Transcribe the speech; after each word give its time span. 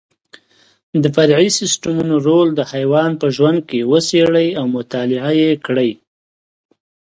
د 1.01 1.05
فرعي 1.15 1.49
سیسټمونو 1.59 2.15
رول 2.27 2.47
د 2.55 2.61
حیوان 2.71 3.11
په 3.21 3.27
ژوند 3.35 3.59
کې 3.69 3.87
وڅېړئ 3.91 4.47
او 4.59 4.65
مطالعه 4.77 5.31
یې 5.41 5.51
کړئ. 5.65 5.91